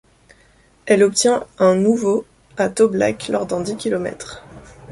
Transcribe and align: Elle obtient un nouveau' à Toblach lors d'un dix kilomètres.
Elle 0.87 1.03
obtient 1.03 1.45
un 1.59 1.75
nouveau' 1.75 2.25
à 2.57 2.69
Toblach 2.69 3.29
lors 3.29 3.45
d'un 3.45 3.61
dix 3.61 3.75
kilomètres. 3.77 4.43